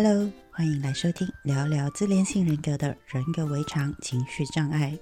[0.00, 4.96] Hello，欢迎来收听聊聊自恋性人格的人格围常情绪障碍。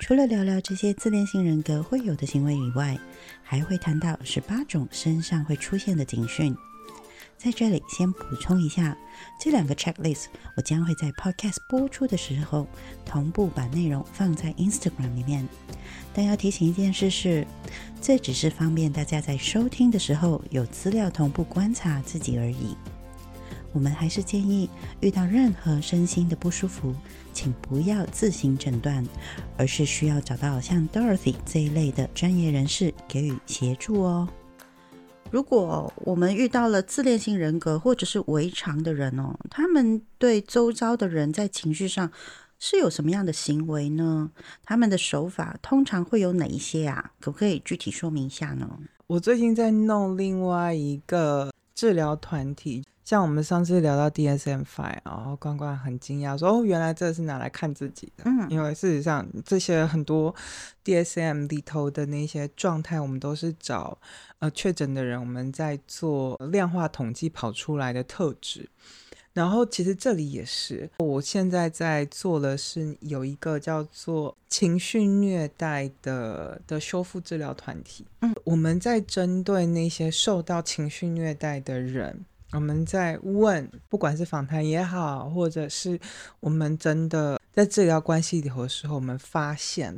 [0.00, 2.98] 除了聊聊这些自恋性人格会有的行为以外，
[3.44, 6.52] 还会谈到十八种身上会出现的警讯。
[7.38, 8.98] 在这里先补充一下，
[9.40, 10.24] 这两个 checklist
[10.56, 12.66] 我将会在 podcast 播出的时候
[13.04, 15.48] 同步把内容放在 Instagram 里面。
[16.12, 17.46] 但要提醒一件事是，
[18.02, 22.76] 这只是方便大家在收听的时候有资料同步观察自己而已。
[23.76, 26.94] 我们还是建议，遇到任何身心的不舒服，
[27.34, 29.06] 请不要自行诊断，
[29.58, 34.26] 而是需要找到像 Dorothy 这一类的专业人士给予协助哦。
[35.30, 42.10] 如果我们遇到了自恋性人格或者是围常的人哦，他们对周遭的人在情绪上
[42.58, 44.30] 是有什么样的行为呢？
[44.64, 47.12] 他们的手法通常会有哪一些啊？
[47.20, 48.78] 可不可以具体说明一下呢？
[49.08, 52.82] 我最近在弄另外一个治疗团体。
[53.06, 60.34] 像我们上次聊到 DSM Five，然后关关很惊讶说：“哦，原来这是拿来看自己的。”嗯，因为事实上这些很多
[60.84, 63.96] DSM 里头的那些状态，我们都是找
[64.40, 68.68] 呃确诊的人，我们在做量化统计跑出来的特质。
[69.32, 78.04] 然后其实这里也是，我现在在做的是有一个叫做情绪虐待的的修复治疗团体。
[78.22, 82.24] 嗯，我们在针对那些受到情绪虐待的人。
[82.56, 86.00] 我们在问，不管是访谈也好，或者是
[86.40, 89.94] 我们真的在治疗关系里头的时候，我们发现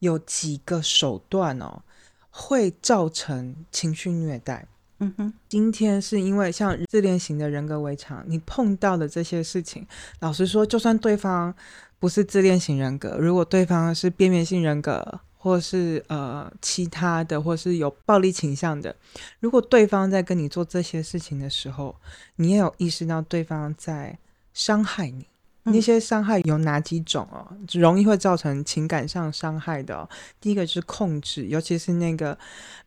[0.00, 1.82] 有几个手段哦，
[2.30, 4.66] 会造成情绪虐待。
[4.98, 9.86] 嗯哼，今天是因为像自恋型的人格围常，你碰到的这些事情，
[10.20, 11.54] 老实说，就算对方
[11.98, 15.20] 不是自恋型人格，如果对方是边缘性人格。
[15.44, 18.96] 或是呃其他的，或是有暴力倾向的，
[19.40, 21.94] 如果对方在跟你做这些事情的时候，
[22.36, 24.18] 你也有意识到对方在
[24.54, 25.26] 伤害你，
[25.64, 27.46] 那些伤害有哪几种哦？
[27.74, 30.08] 容易会造成情感上伤害的，
[30.40, 32.38] 第一个是控制，尤其是那个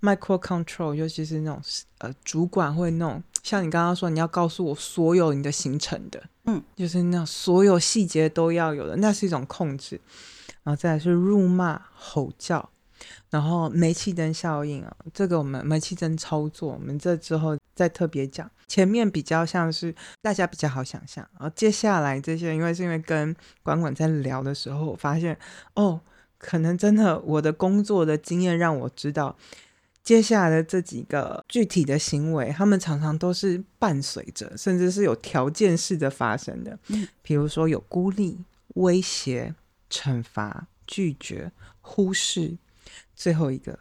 [0.02, 1.62] micro control，尤其是那种
[2.00, 10.02] 呃主管会那种，像你刚刚说你要告诉我所有你的行程的，嗯，就是那种所有细节都要有的，那是一种控制。
[10.68, 12.70] 然后再来是辱骂、吼叫，
[13.30, 18.52] 然后煤气灯效应啊，这个我们煤气灯操作，我们这之后再特别讲。
[18.68, 23.34] 前面比较像是大家比较好想象，然后接下来这些，因为是因为跟
[23.64, 25.38] 管管在聊的时候，我发现
[25.76, 26.02] 哦，
[26.38, 29.38] 可能真的我的工作的经验让我知道，
[30.04, 36.78] 接下来的这几个具体的行为，他们常常都是伴随着，甚至是有条件式的发生的，
[37.22, 38.38] 比如说有孤立、
[38.74, 39.56] 威胁。
[39.90, 42.58] 惩罚、拒绝、忽视，
[43.16, 43.78] 最后一个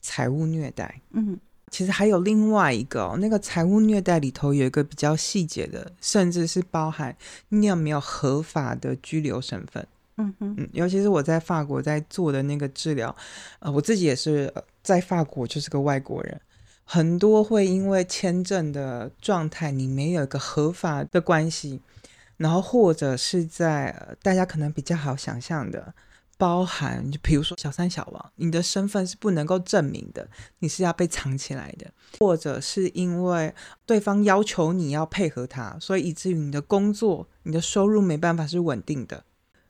[0.00, 1.00] 财务虐待。
[1.10, 1.38] 嗯，
[1.70, 7.16] 其实还有另外一个哦，那个财务虐待里头有一个比较细节的，甚至是包含
[7.48, 9.86] 你有没有合法的居留身份。
[10.16, 13.14] 嗯哼，嗯，尤其是我在法国在做的那个治疗，
[13.58, 14.52] 呃，我自己也是
[14.82, 16.40] 在法国就是个外国人，
[16.84, 21.80] 很多会因为签证的状态，你没有一个合法的关系。
[22.36, 25.94] 然后或者是在大家可能比较好想象的，
[26.36, 30.28] 包含就比如说小三小王，你的身份是不能够证明的，
[30.58, 33.54] 你是要被藏起来的，或者是因为
[33.86, 39.24] 对方要求你要配合他，所以以至于你的工作、你的收入没办法是稳定的。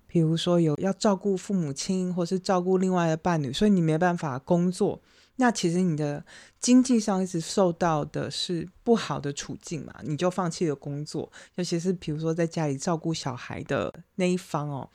[0.07, 5.03] 比如说有要照顾父母亲，或是照顾另外的伴侣，所以你没办法工作。
[5.37, 6.25] 那其实你的
[6.61, 9.93] 经济上一直受到的是不好的处境嘛？
[10.05, 14.89] 你就放弃了工作，尤其是比如说在家里照顾小孩的那一方哦，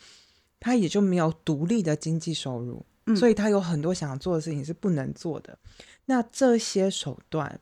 [0.57, 2.85] 他也就没有独立的经济收入，
[3.17, 5.59] 所以他有很多想要做的事情是不能做的。
[6.05, 7.59] 那这些手段，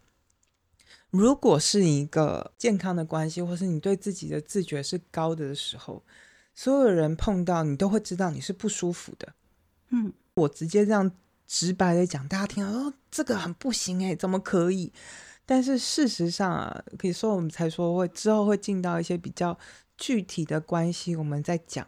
[1.09, 6.03] 如果是一个健康的关系，或是你对自己的自觉是高的的时候，
[6.53, 9.33] 所有人碰到你都会知道你是不舒服的。
[9.89, 11.11] 嗯，我直接这样。
[11.47, 14.91] 直白的讲，大家听哦，这个很不行哎，怎么可以？
[15.45, 19.57] 但是事实上啊，可以说我们才说会之后会进到一些比较
[19.97, 21.87] 具体的关系，我们在讲，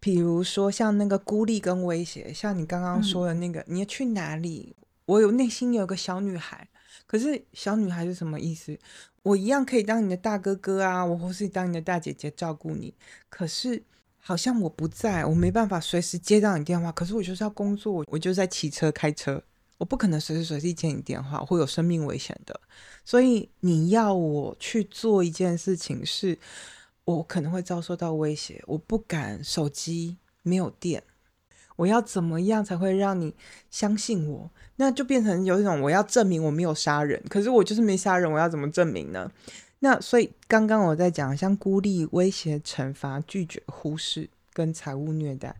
[0.00, 4.74] 比如说像那个孤立跟威胁，像你刚刚说的那个，你要去哪里？
[5.06, 6.68] 我有内心有个小女孩，
[7.06, 8.76] 可是小女孩是什么意思？
[9.22, 12.92] 我一样可以当你的大哥哥啊，我或是当你的大姐姐照顾你，
[13.28, 13.84] 可是。
[14.26, 16.90] 好像我不在，我没办法随时接到你电话。
[16.90, 19.42] 可是我就是要工作，我就在骑车开车，
[19.76, 22.58] 我不可能随时随地接你电话，会有生命危险的。
[23.04, 26.38] 所以你要我去做一件事情，是
[27.04, 31.02] 我可能会遭受到威胁，我不敢手机没有电，
[31.76, 33.34] 我要怎么样才会让你
[33.68, 34.50] 相信我？
[34.76, 39.30] 那就变成有一种我要证明我没有杀人，可是我就是没杀人，我要怎么证明呢？
[39.84, 45.54] 那所以刚刚我在讲，像孤立、威胁、惩罚、拒绝、忽视跟财务虐待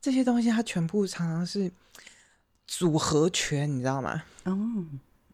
[0.00, 1.68] 这些东西，它全部常常是
[2.68, 4.22] 组合拳，你知道吗？
[4.44, 4.56] 哦，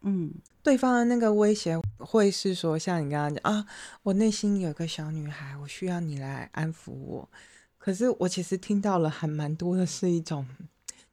[0.00, 0.32] 嗯，
[0.62, 3.66] 对方的那个威胁会是说，像你刚刚讲啊，
[4.04, 7.28] 我内心有个小女孩，我需要你来安抚我。
[7.76, 10.48] 可是我其实听到了还蛮多的是一种，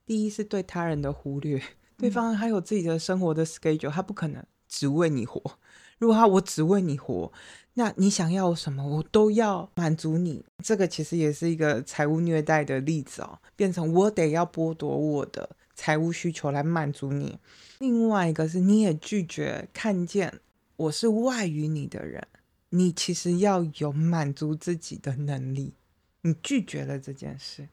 [0.05, 1.61] 第一是对他人的忽略，
[1.97, 5.59] 对方还有自己的生活的 schedule，他不可能只为你活。
[5.97, 7.31] 如果他我只为你活，
[7.73, 10.43] 那你想要什么，我都要满足你。
[10.63, 17.37] 这个其实也是一个财务虐待的例子哦，变成我得要剥夺我的财务需求来满足你。
[17.79, 20.39] 另外一个是你也拒绝看见
[20.75, 22.27] 我是外于你的人，
[22.69, 25.73] 你其实要有满足自己的能力，
[26.21, 27.69] 你拒绝了这件事，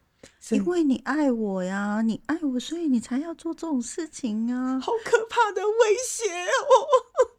[0.50, 4.78] 因为你爱我呀，你爱我，所以你才要做这种事情啊！
[4.80, 7.33] 好可怕的威胁哦！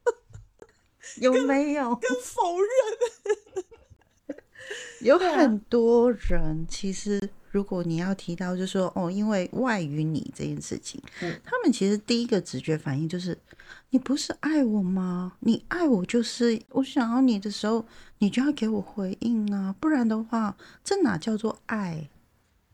[1.21, 1.95] 有没有？
[1.95, 4.35] 跟否认，
[5.01, 11.01] 有很多人其实，如果你要提到，就说哦，因为外于你这件事情，
[11.43, 13.37] 他们其实第一个直觉反应就是，
[13.91, 15.37] 你不是爱我吗？
[15.41, 17.85] 你爱我就是我想要你的时候，
[18.17, 22.09] 你就要给我回应啊，不然的话，这哪叫做爱？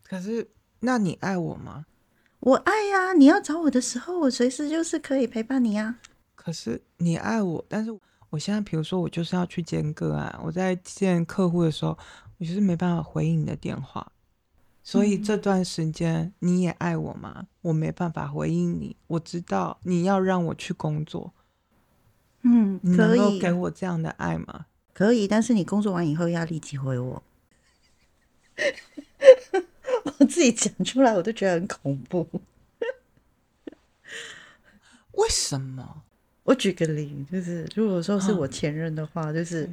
[0.04, 0.50] 可是，
[0.80, 1.86] 那你爱我吗？
[2.40, 3.14] 我爱呀！
[3.14, 6.00] 你要找我的时候，我随时就是可以陪伴你啊。
[6.34, 8.00] 可是你爱我，但是。
[8.32, 11.98] 我现在，比如说，我就是要去见个案，我在见客户的时候，
[12.40, 14.12] 我就是没办法回应你的电话，
[14.82, 17.48] 所以这段时间你也爱我吗？
[17.62, 21.34] 我没办法回应你，我知道你要让我去工作，
[22.44, 24.66] 嗯，你能够给我这样的爱吗？
[24.94, 27.24] 可以，但是你工作完以后要立即回我。
[30.20, 32.28] 我自己讲出来，我都觉得很恐怖。
[35.12, 36.04] 为什么？
[36.52, 39.70] 我举个例，就是如果说是我前任的话，就是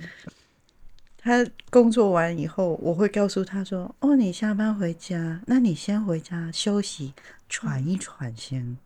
[1.19, 7.13] 他工作完以后，我会告诉他说：“哦，你下班回家，那你先回家休息，
[7.49, 8.79] 喘一喘先，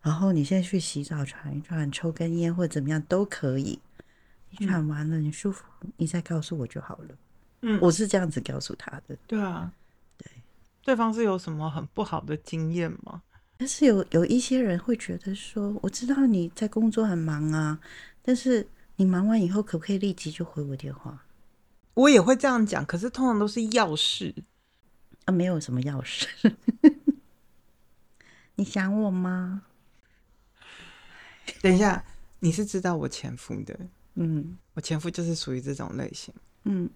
[0.00, 3.78] 然后你先去洗澡，喘一喘，抽根烟或者怎么样都可以。
[4.52, 5.62] 你喘完了，你舒服，
[5.98, 7.14] 你再告诉我就好了。”
[7.60, 9.14] 嗯，我是这样子告诉他的。
[9.26, 9.70] 对啊，
[10.16, 10.26] 对，
[10.82, 13.20] 对方是有什么很不好的经验吗？
[13.58, 17.78] 但是有有一些人会觉得说，我知道你在工作很忙啊，
[18.22, 18.66] 但是
[18.96, 21.24] 你忙完以后可不可以立即就回我电话？
[21.94, 24.34] 我也会这样讲，可是通常都是要事
[25.24, 26.26] 啊，没有什么要事。
[28.56, 29.62] 你想我吗？
[31.62, 32.04] 等一下，
[32.40, 33.78] 你是知道我前夫的，
[34.14, 36.90] 嗯，我前夫就是属于这种类型，嗯。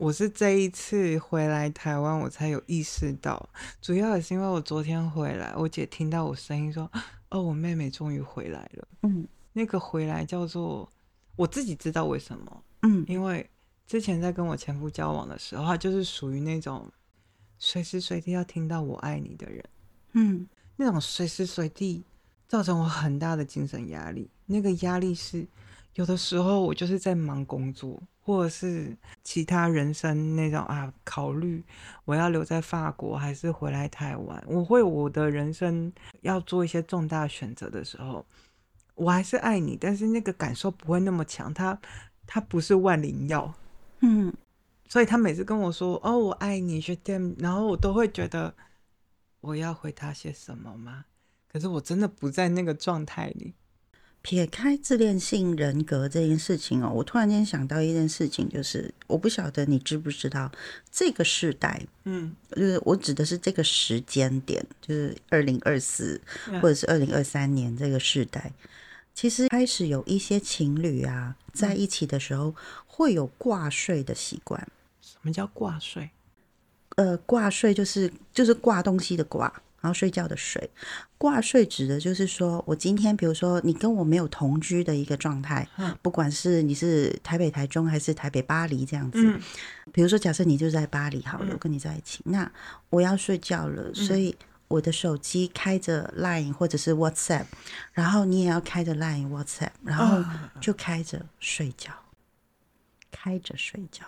[0.00, 3.50] 我是这一次回来台湾，我才有意识到，
[3.82, 6.90] 主要也是因为我昨天回来，我姐听到我声音说
[7.28, 10.90] ：“哦，我妹妹终于回来了。”嗯，那个回来叫做
[11.36, 12.62] 我自己知道为什么。
[12.80, 13.46] 嗯，因为
[13.86, 16.90] 之前在跟我前夫交往的时候，他就是属于那种
[17.58, 19.62] 随时随地要听到我爱你的人。
[20.12, 22.02] 嗯，那种随时随地
[22.48, 25.46] 造成我很大的精神压力，那个压力是
[25.94, 28.02] 有的时候我就是在忙工作。
[28.22, 31.64] 或者是其他人生那种啊，考虑
[32.04, 34.44] 我要留在法国还是回来台湾？
[34.46, 38.24] 我会我的人生要做一些重大选择的时候，
[38.94, 41.52] 我还是爱你，但是那个感受不会那么强。
[41.52, 41.76] 他
[42.24, 43.52] 他不是万灵药，
[44.00, 44.32] 嗯，
[44.86, 48.54] 所以他每次跟我说哦，我爱你，学 them，然后我都会觉得
[49.40, 51.06] 我要回他些什么吗？
[51.50, 53.54] 可是我真的不在那个状态里。
[54.22, 60.50] 撇开自恋性人格这件事情哦，我突然间想到一件事情，就是我不晓得你知不知道，
[60.90, 66.20] 这个时代，嗯，就是我指的是这个时间点，就是二零二四
[66.60, 68.52] 或者是二零二三年这个时代，
[69.14, 72.54] 其实开始有一些情侣啊，在一起的时候
[72.86, 74.68] 会有挂睡的习惯。
[75.00, 76.10] 什么叫挂睡？
[76.96, 79.62] 呃，挂睡就是就是挂东西的挂。
[79.80, 80.70] 然后睡觉的睡，
[81.16, 85.66] 挂睡指的就是说，我今天比如说你跟我没有同居的一个状态，
[86.02, 89.40] 不管是你是台北、台中还是台北、巴黎这样子，
[89.92, 92.50] 比如说假设你就在巴黎好了，我跟你在一起，那
[92.90, 94.36] 我要睡觉了，所以
[94.68, 97.46] 我的手机开着 Line 或者是 WhatsApp，
[97.92, 100.22] 然后你也要开着 Line、WhatsApp，然后
[100.60, 101.90] 就开着睡觉，
[103.10, 104.04] 开着睡觉。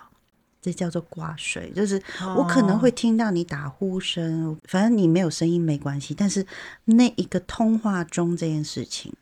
[0.62, 2.00] 这叫做挂水，就是
[2.36, 6.14] 我可能会听到你打呼声，反正你没有声音没关系。
[6.14, 6.46] 但是
[6.84, 9.12] 那一个通话中这件事情，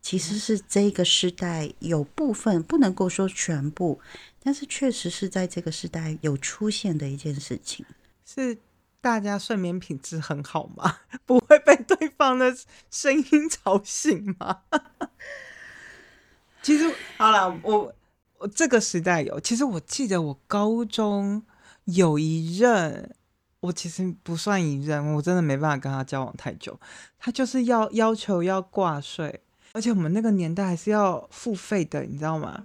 [0.00, 4.00] 其实是这个时代有部分不能够说全部，
[4.42, 7.84] 但是确实是在这个时代有出现的一件事情。
[8.24, 8.56] 是
[9.02, 11.00] 大家睡眠品质很好吗？
[11.26, 12.56] 不会被对方的
[12.90, 14.62] 声音吵醒吗？
[16.62, 17.94] 其实好了，我。
[18.38, 19.38] 我这个时代有。
[19.40, 21.42] 其实我记得我高中
[21.84, 23.14] 有一任，
[23.60, 26.78] 我其实不算一任，我真的没办法跟他交往太久。
[27.18, 29.42] 他就是要要求要挂税，
[29.72, 32.64] 而且我们那个年代还是要付费的，你知道吗？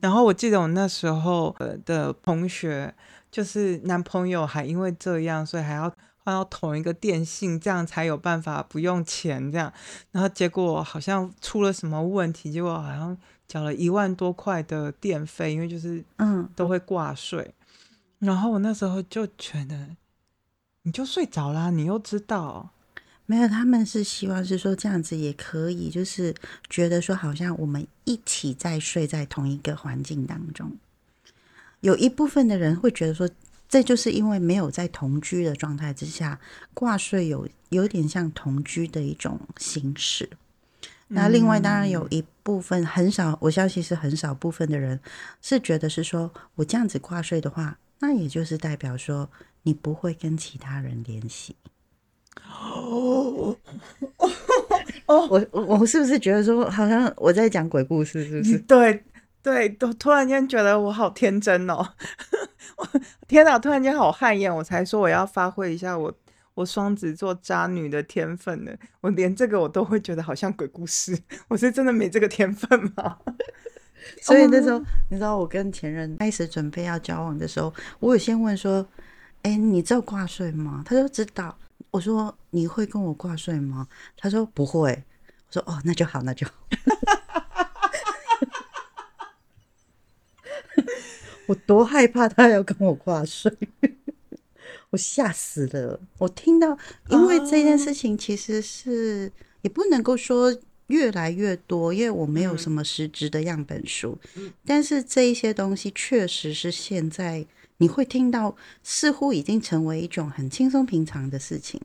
[0.00, 2.94] 然后我记得我那时候的同学，
[3.30, 5.82] 就是男朋友还因为这样，所以还要
[6.24, 9.70] 换到同一个电信，这样才有办法不用钱这样。
[10.12, 13.14] 然后结果好像出了什么问题，结果好像
[13.50, 17.52] 缴了一万多块的电费，因为就是嗯都会挂税。
[18.20, 19.96] 然后我那时候就觉得，
[20.82, 22.70] 你就睡着啦，你又知道。
[23.26, 26.32] 没有，他们是希望是说这样子也可以，就是
[26.68, 30.76] 觉得说好像我们一起在睡在同一个环境当中。
[31.80, 33.28] 有一部分的人会觉得说，
[33.68, 36.38] 这就是因为没有在同居的状态之下
[36.74, 40.28] 挂睡，有有点像同居的一种形式。
[41.12, 44.98] 那另外当然有一部分很少，我相信是很少部分的人
[45.42, 49.28] 是觉得是说我这样子挂睡的话，那也就是代表说
[49.64, 51.56] 你不会跟其他人联系。
[52.46, 53.56] 哦，
[55.06, 58.58] 哦，我我是不是觉得说，好像我在讲鬼故事，是不是？
[58.60, 59.02] 对
[59.42, 61.86] 对，都突然间觉得我好天真哦！
[63.26, 66.14] 天哪，突然间好汗颜，我才说我要发挥一下我
[66.60, 68.72] 我双子座渣女的天分呢。
[69.00, 73.18] 我连这个我都会觉得好像鬼故事，我是真的没这个天分吗？
[74.20, 78.86] 所以那时候，你知道我跟前任开始准备要交往的时候，我有先问说
[79.42, 81.56] ：“哎，你知道挂睡吗？”他说知道。
[81.90, 83.88] 我说你会跟我挂睡吗？
[84.16, 85.02] 他说不会。
[85.48, 86.52] 我说哦，那就好，那就好。
[91.46, 93.50] 我多害怕他要跟我挂睡，
[94.90, 96.00] 我吓死了。
[96.18, 96.76] 我听到，
[97.08, 99.32] 因为这件事情其实是
[99.62, 100.56] 也不能够说
[100.88, 104.18] 越来越多，因为我没有什么实质的样本书。
[104.64, 107.46] 但是这一些东西确实是现在。
[107.82, 111.80] 你会听到，似乎已经成为一种很轻松平常的事情。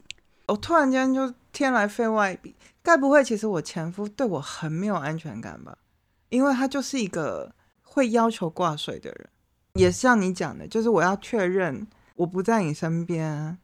[0.48, 5.78] 我突然间就天来飞外笔，该不会其实我前夫对我很没有安全感吧？
[6.28, 9.30] 因为他就是一个会要求挂水的人，
[9.76, 13.58] 也像你讲的，就是我要确认我不在你身边，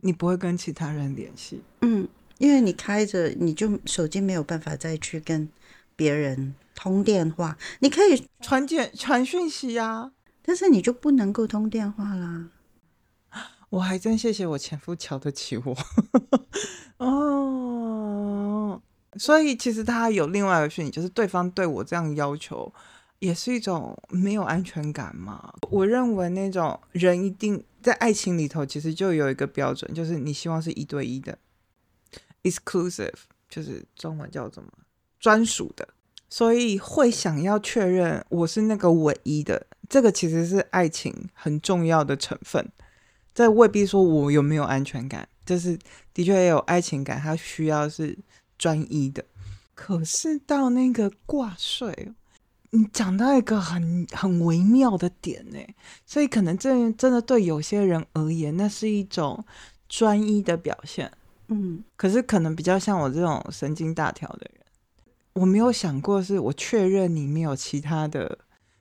[0.00, 1.62] 你不会跟其他人联系。
[1.82, 2.08] 嗯，
[2.38, 5.48] 因为你开着，你就手机没有办法再去跟
[5.94, 10.12] 别人通电话，你可以传简传讯息呀。
[10.48, 12.50] 但是你就不能够通电话啦！
[13.70, 15.76] 我还真谢谢我前夫瞧得起我
[17.04, 18.80] 哦。
[19.18, 22.72] 所以其实他有另外一个讯息，就是对方对我这样要求，
[23.18, 25.52] 也是一种没有安全感嘛。
[25.70, 31.38] 我认为那种人一定在爱情里头，其实就有一个标准，就是你希望是一对一的
[32.42, 33.14] ，exclusive，
[33.48, 34.70] 就是中文叫什么
[35.18, 35.88] 专属的。
[36.28, 42.68] 所以会想要确认我是那个唯一的，这个其实是爱情很重要的成分。
[43.32, 45.78] 这未必说我有没有安全感，就是
[46.12, 48.18] 的确也有爱情感，它需要是
[48.58, 49.24] 专一的。
[49.74, 52.12] 可是到那个挂税，
[52.76, 55.58] 你讲到一个很很微妙的点呢，
[56.04, 59.42] 所以可能这真的对有些人而言，那是一种
[59.88, 61.10] 专一的表现。
[61.48, 64.62] 嗯，可是可能比较像我这种神经大条的人。
[65.32, 68.38] 我没有想过，是我确认你没有其他的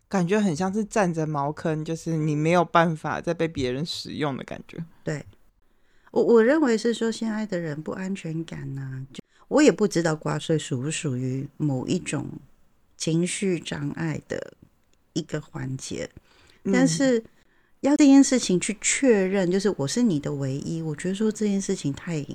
[0.09, 4.83] 感觉，很像是站着茅坑，就是你没有办法再被别人使用的感觉。
[5.03, 5.25] 对，
[6.11, 12.27] 我我认为是说，现在的人不安全感呢，就我也不知道挂税属不属于某一种
[12.97, 14.53] 情绪障碍的
[15.13, 16.09] 一个环节，
[16.71, 17.23] 但是
[17.81, 22.25] 要这件事情去确认，就是我是你的唯一，我觉得说这件事情太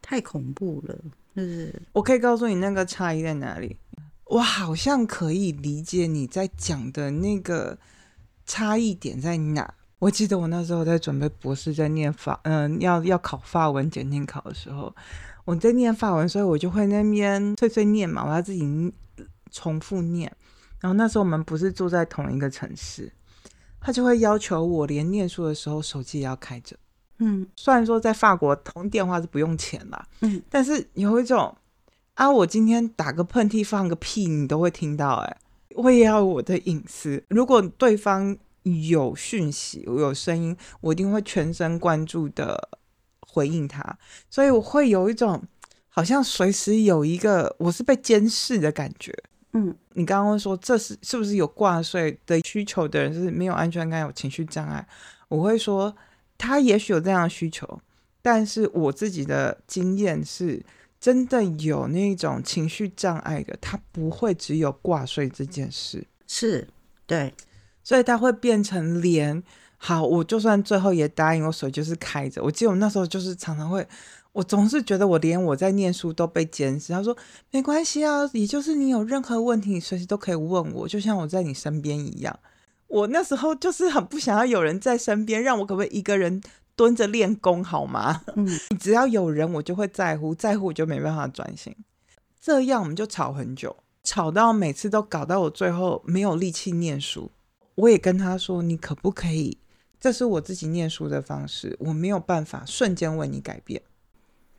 [0.00, 0.98] 太恐怖了。
[1.34, 3.76] 就是我可以告诉你那个差异在哪里。
[4.26, 7.76] 我好像可以理解你在讲的那个
[8.46, 9.74] 差异点在哪。
[9.98, 14.94] 我记得我那时候在准备博士，在念法，嗯，要要考法文检定考的时候，
[15.44, 18.64] 我在念法文，所以我就会那边碎碎念嘛，我要自己
[19.54, 20.30] 重复念。
[20.80, 23.10] 然后那时候我们不是住在同一个城市，
[23.80, 26.76] 他就会要求我连念书的时候手机也要开着。
[27.18, 31.56] 嗯，虽然说在法国通电话是不用钱啦，嗯，但是有一种
[32.14, 35.36] 啊，我今天打个喷嚏、放个屁，你都会听到，哎，
[35.76, 37.24] 我也要我的隐私。
[37.28, 42.68] 如果对方有讯息、有声音，我一定会全神贯注的
[43.20, 43.96] 回应他，
[44.28, 45.42] 所以我会有一种
[45.88, 49.16] 好像随时有一个我是被监视的感觉。
[49.54, 54.86] 嗯，你刚刚说这是是不是有挂税的需求的人是没有安全感、有情绪障碍？
[55.28, 55.96] 我会说。
[56.36, 57.80] 他也许有这样的需求，
[58.20, 60.60] 但是我自己的经验是，
[61.00, 66.04] 真的有那种情绪障碍的，他不会只有挂税这件事。
[66.26, 66.66] 是
[67.06, 67.32] 对，
[67.84, 69.40] 所以他会变成连
[69.76, 72.42] 好，我就算最后也答应，我手就是开着。
[72.42, 73.86] 我记得我那时候就是常常会，
[74.32, 76.92] 我总是觉得我连我在念书都被监视。
[76.92, 77.16] 他说
[77.50, 82.38] 没关系啊，也就是你有任何问题，你随时都可以问我，就像我在你身边一样。
[82.86, 86.40] 我那时候就是很不想要有人在身边，让我可不可以一个人
[86.76, 88.22] 蹲着练功好吗？
[88.36, 91.74] 嗯，只要有人，我就会在乎，在乎我就没办法专心。
[92.40, 97.30] 这样我们就吵很久，吵到每次都搞到我最后没有力气念书。
[97.76, 99.58] 我也跟他说：“你可不可以？
[100.04, 103.80] 这是我自己念书的方式，我没有办法瞬间为你改变。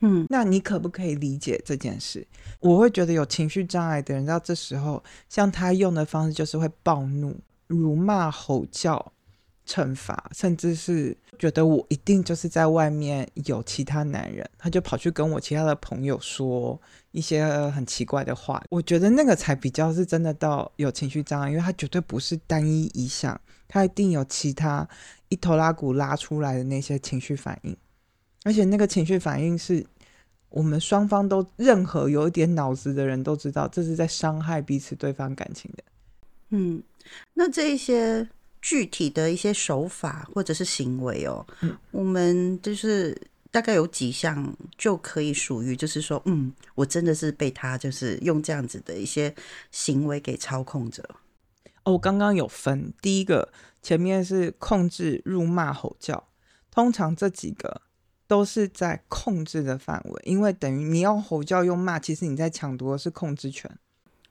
[0.00, 2.26] 嗯，那你可不可以理解这件事？
[2.58, 7.36] 我会觉得有情绪障碍的人，到这时候像他用的方式就是会暴怒、
[7.68, 9.12] 辱骂、吼叫。”
[9.68, 18.62] 惩罚，甚至是觉得我一定就是在外面有其他男人，他就跑去跟我其他的朋友说一些很奇怪的话。
[18.70, 24.88] 我觉得那个才比较是真的到有情绪障碍，因为他绝对不是单一一项，他一定有其他
[25.28, 27.76] 一头拉骨拉出来的那些情绪反应，
[28.44, 29.84] 而且那个情绪反应是
[30.48, 35.84] 我们双方都任何有一点脑子的人都知道，这是在伤害彼此对方感情的。
[36.50, 36.82] 嗯，
[37.34, 38.28] 那这一些。
[38.62, 41.46] 具体的一些手法或者是行为哦，
[41.92, 43.16] 我们就是
[43.52, 49.32] 大概有几项就可以属于，就是说，嗯，我真的是被他就是用这样子的一些
[49.70, 51.08] 行为给操控着。
[51.86, 53.48] 哦，我刚刚有分，第一个
[53.80, 56.28] 前面是控制、辱骂、吼叫，
[56.70, 57.80] 通常这几个
[58.26, 63.70] 都是在控制的范围，因为等于你要吼叫又骂，其实你在抢夺的是控制权。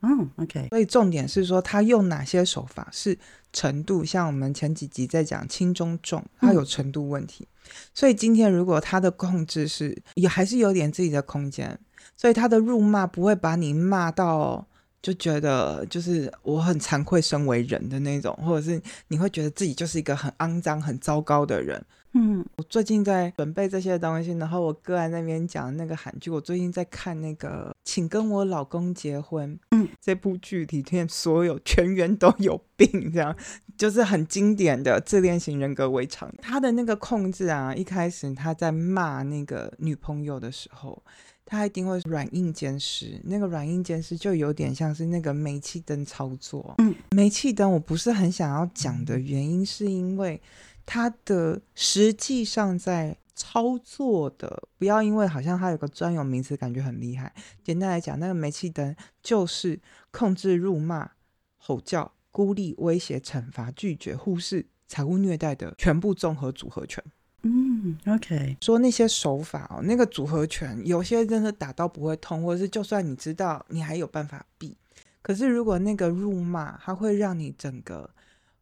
[0.01, 0.67] 嗯，OK。
[0.69, 3.17] 所以重点是说他用哪些手法是
[3.53, 7.47] 程度，像我们前几集在讲轻中重，它有程度问题。
[7.93, 11.79] 所以今天如果他的控制是也还是有点自己的空间，
[12.17, 14.67] 所以他的辱骂不会把你骂到
[15.05, 21.85] 就觉得就是我很惭愧身为人的那种，或者是你会觉得自己就是一个很肮脏、很糟糕的人。
[22.13, 29.53] 嗯，我最近在准备这些东西，然后我哥在那边讲那个韩剧，我最近在看那个《请跟我老公结婚》。
[29.69, 33.35] 嗯，这部剧里面所有全员都有病，这样
[33.77, 36.33] 就是很经典的自恋型人格围场。
[36.41, 41.03] 他的那个控制啊，一开始他在骂那个女朋友的时候，
[41.45, 43.21] 他一定会软硬兼施。
[43.23, 46.75] 那个软硬兼施就有点像是那个煤气灯操作。
[46.79, 50.41] 嗯，煤气灯我不是很想要讲的原因，是因为。
[50.87, 57.33] 它的实际上在操作的，不要因为好像它有个专有名词，感觉很厉害。
[57.63, 59.81] 简单来讲，那个煤气灯就是
[60.11, 61.09] 控制、辱骂、
[61.57, 67.03] 吼叫、孤立、威胁、惩罚、拒绝、忽视、财务虐待的全部综合组合拳。
[67.47, 68.57] 嗯，OK。
[68.59, 74.75] 说那些手法哦，那个组合拳有些真的打到不会痛，或者是就算你知道，你还有办法避。
[75.21, 78.09] 可是如果那个辱骂，它会让你整个。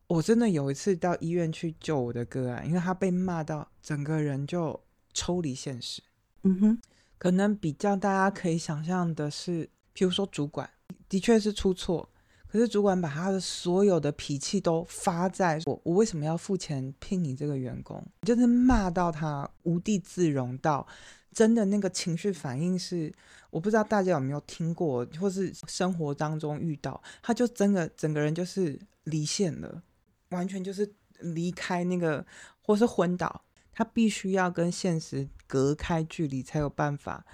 [0.08, 4.80] 我真的有一次到医院去救我的哥啊，因为他被骂到整个人就
[5.13, 6.04] 抽离现实。
[6.43, 6.82] 嗯哼，
[7.17, 9.65] 可能比较大家可以想象的是，
[9.96, 10.69] 譬如说主管
[11.08, 12.08] 的确是出错，
[12.54, 18.06] 可是主管把他的所有的脾气都发在我，我为什么要付钱聘你这个员工？
[18.22, 20.86] 就是骂到他无地自容，到
[21.32, 23.12] 真的那个情绪反应是，
[23.50, 29.82] 我不知道大家有没有听过，或是生活当中遇到，他就真的整个人就是离线了。
[30.30, 32.24] 完全就是离开那个，
[32.62, 37.26] 或是昏倒，他必须要跟现实隔开距离才有办法，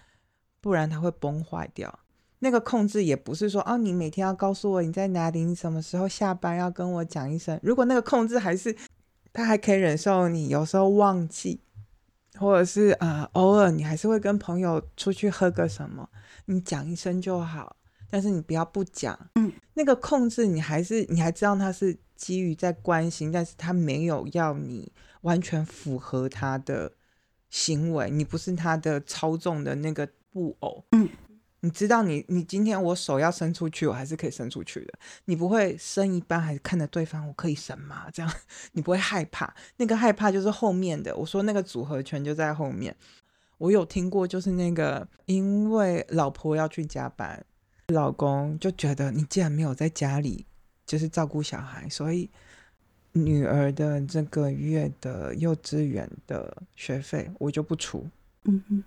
[0.62, 2.00] 不然他会崩坏掉。
[2.40, 7.60] 那个控制也不是说，哦，你每天要告诉我你在哪里，你什么时候下班要跟我讲一声。
[7.62, 8.76] 如果那个控制还是
[9.32, 11.62] 他还可以忍受你有时候忘记，
[12.38, 16.10] 或者是啊偶尔你还是会跟朋友出去喝个什么，
[16.46, 17.76] 你讲一声就好，
[18.10, 19.18] 但是你不要不讲。
[19.36, 21.98] 嗯，那个控制你还是你还知道他是。
[22.20, 26.92] 基于在关心，但是他没有要你完全符合他的
[27.50, 30.84] 行为，你不是他的操纵的那个布偶。
[30.92, 31.08] 嗯，
[31.62, 34.94] 你知道，你你今天我手要伸出去，我还是可以伸出去的。
[35.26, 38.08] 你不会伸一半，还是看着对方，我可以伸吗？
[38.14, 38.32] 这样
[38.74, 39.54] 你不会害怕？
[39.78, 41.16] 那个害怕就是后面的。
[41.16, 42.96] 我说那个组合拳就在后面。
[43.58, 47.44] 我有听过，就是那个因为老婆要去加班，
[47.88, 50.46] 老公就觉得你既然没有在家里。
[50.86, 52.28] 就是照顾小孩，所以
[53.12, 58.08] 女儿的这个月的幼稚园的学费我就不出。
[58.46, 58.84] 嗯哼，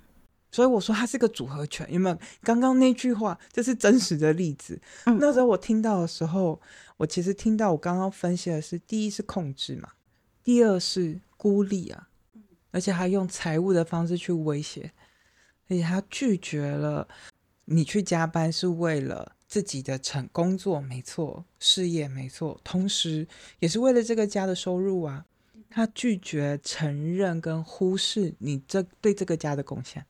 [0.52, 2.18] 所以我说它是个组合拳，有没有？
[2.44, 4.80] 刚刚那句话这是真实的例子。
[5.04, 6.60] 那时候我听到的时候，
[6.98, 9.88] 我其实听到我刚刚分析的是：第一是控制嘛，
[10.44, 12.08] 第二是孤立啊，
[12.70, 14.92] 而且还用财务的方式去威胁，
[15.68, 17.08] 而且他拒绝了
[17.64, 19.32] 你去加班是为了。
[19.52, 25.26] 自己的成工作没错，事业没错，同时也是为了这个家的收入啊。
[25.68, 30.06] 他拒绝承认跟忽视你这对这个家的贡献。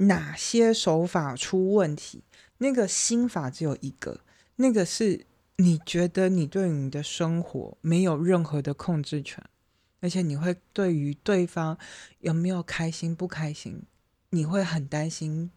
[0.00, 2.22] 哪些手法出问题？
[2.58, 4.20] 那个心法只有一个，
[4.56, 9.42] 那个是你觉得你对你的生活没有任何的控制权，
[10.00, 11.76] 而且你会对于对方
[12.20, 13.82] 有没有开心不开心，
[14.30, 15.50] 你会很担心，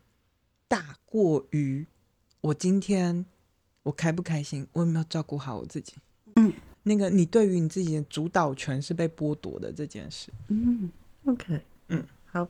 [0.67, 1.85] 大过于。
[2.41, 3.25] 我今天
[3.83, 4.67] 我开不开心？
[4.73, 5.93] 我有没有照顾好我自己？
[6.35, 6.51] 嗯，
[6.83, 10.31] 那个你对于你自己的主导权是被剥夺的这件事。
[10.49, 10.91] 嗯
[11.25, 12.47] ，OK，嗯，好。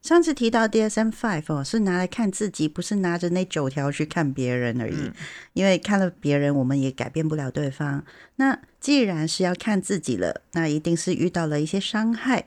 [0.00, 5.10] 上次提到 DSM Five 哦，是拿来看自己，不是拿着那九条去看别人而已。
[5.52, 8.04] 因为看了别人，我们也改变不了对方。
[8.36, 12.46] 那既然是要看自己了，那一定是遇到了一些伤害。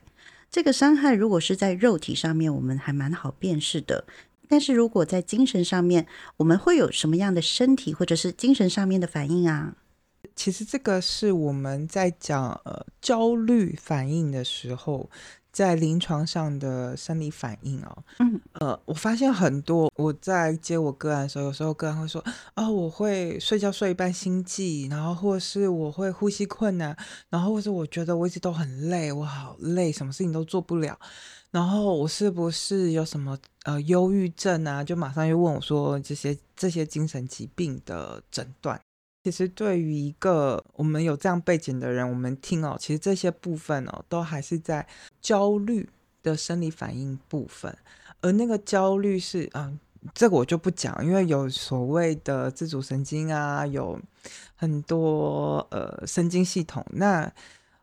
[0.50, 4.06] 这个伤害如果是在肉体上面，我们还蛮好辨识的。
[4.48, 9.76] 但是如果在精神上面，我们会有什么样的身体或者是精神上面的反应啊？
[10.36, 15.10] 其实这个是我们在讲呃焦虑反应的时候。
[15.52, 26.96] 在临床上的生理反应哦，嗯，呃，我发现很多我在接我个案的时候，有时候个案会说，啊，我会睡觉睡一半心悸，然后或是我会呼吸困难，
[27.30, 30.98] 然后或是我觉得我一直都很累，我好累，什么事情都做不了，
[31.52, 34.82] 然后我是不是有什么呃忧郁症啊？
[34.84, 38.80] 就马上又问我说这些这些精神疾病的诊断。
[39.24, 44.88] 其实对于一个我们有这样背景的人，我们听哦，其实这些部分哦，都还是在
[45.22, 45.88] 焦虑
[46.24, 47.78] 的生理反应部分，
[48.22, 49.72] 而那个焦虑是啊，
[50.16, 54.00] 这个我就不讲，因为有所谓的自主神经啊，有
[54.56, 56.84] 很多呃神经系统。
[56.94, 57.32] 那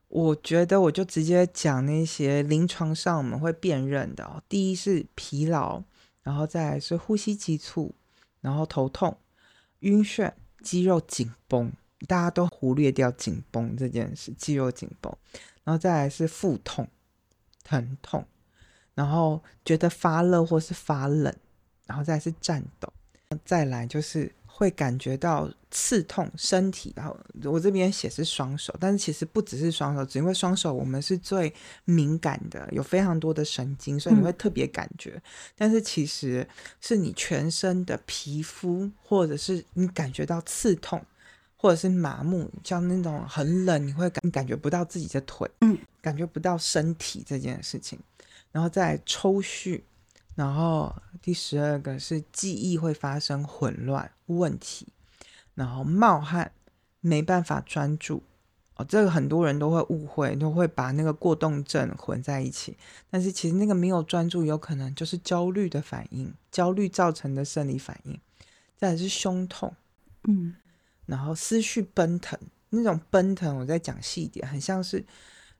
[0.08, 5.84] 我觉得我就直接讲那些临床上我们会辨认的哦，第一是疲劳，
[6.24, 7.94] 然后再是呼吸急促，
[8.40, 9.16] 然后头痛、
[9.80, 10.32] 晕眩。
[10.62, 11.72] 肌肉紧绷，
[12.06, 14.32] 大家都忽略掉紧绷这件事。
[14.36, 15.14] 肌肉紧绷，
[15.64, 16.88] 然后再来是腹痛、
[17.64, 18.24] 疼痛，
[18.94, 21.34] 然后觉得发热或是发冷，
[21.86, 22.92] 然后再是颤抖，
[23.44, 26.92] 再来就是会感觉到刺痛身体。
[26.96, 35.22] 然后我这边写是双手，但是其实不只是双手，只因为双手我们是最敏感的，有非常多的神经，所以你会特别感觉。
[35.56, 36.44] 但是其实
[36.80, 41.00] 是你全身的皮肤，或者是你感觉到刺痛，
[41.56, 47.96] 或者是麻木，像那种很冷，你会感感觉不到自己的腿，嗯，感觉不到身体这件事情，
[48.50, 49.80] 然后再抽搐。
[50.38, 54.86] 然后第十二个是记忆会发生混乱问题，
[55.56, 56.52] 然后冒汗，
[57.00, 58.22] 没办法专注
[58.76, 62.76] 哦，这个很多人都会误会，都会把那个过动症混在一起。
[63.10, 68.16] 但是其实那个没有专注，有可能就是焦虑的反应，焦虑造成的生理反应。
[68.76, 69.74] 再是胸痛，
[70.28, 70.54] 嗯，
[71.06, 72.38] 然后思绪奔腾，
[72.70, 75.04] 那种奔腾我再讲细一点，很像是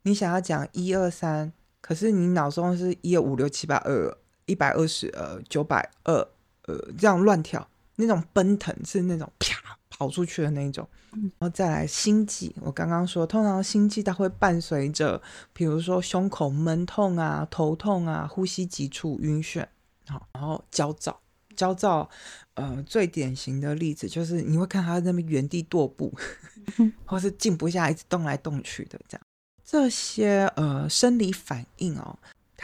[0.02, 4.16] 你想要讲一二三，可是你脑中是一二五六七八二。
[4.48, 6.14] 一百二十呃九百二
[6.62, 9.56] 呃这样乱跳，那种奔腾是那种啪
[9.88, 12.54] 跑出去的那种，然后再来心悸。
[12.61, 15.20] 我刚刚说，通常心悸它会伴随着，
[15.52, 19.66] 比如说胸口闷痛啊、头痛啊、呼吸急促、晕眩，
[20.06, 21.20] 好，然后焦躁。
[21.56, 22.08] 焦躁，
[22.54, 26.14] 呃，最典型的例子就是你会看他那边原地踱步，
[27.04, 29.22] 或是静不下，一直动来动去的这样。
[29.64, 32.16] 这些呃生理反应哦。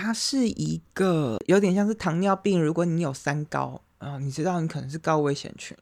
[0.04, 5.74] 它是一个有点像是糖尿病，如果你有三高啊，你知道你可能是高危险群，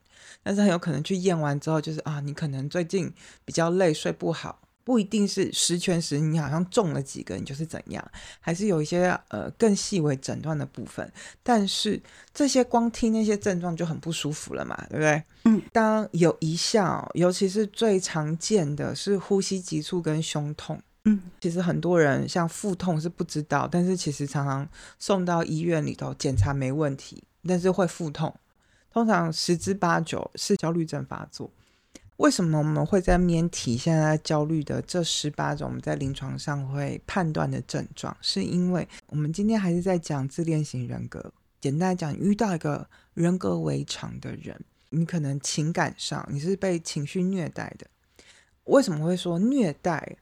[0.45, 3.13] 但是很有可能去验完之后，就是啊，你可能最近
[3.45, 12.01] 比较累，睡不好，不一定是十全十，你好像中了几个，你就是怎样，还是有一些呃更细微诊断的部分，但是
[12.33, 15.21] 这些光听那些症状就很不舒服了嘛，对不对？
[15.47, 20.81] 嗯，当有一项，尤其是最常见的是呼吸急促跟胸痛。
[21.05, 24.69] 嗯，其实很多人像腹痛是不知道，但是其实常常
[25.01, 28.33] 送到医院里头检查没问题，但是会腹痛，
[28.93, 31.51] 通常十之八九是焦虑症发作。
[32.19, 38.17] 为什么我们会在面体现在焦虑的这十八种我们在临床上会判断的症状？
[38.21, 41.33] 是因为我们今天还是在讲自恋型人格。
[41.61, 44.57] 简单来讲，遇到一个人格违常的人，
[44.91, 47.89] 你可能情感上你是被情绪虐待的。
[48.65, 50.17] 为什么会说虐待？